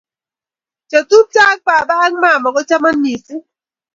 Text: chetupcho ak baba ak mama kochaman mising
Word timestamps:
chetupcho 0.89 1.39
ak 1.51 1.59
baba 1.67 1.95
ak 2.05 2.13
mama 2.23 2.47
kochaman 2.55 2.95
mising 3.03 3.43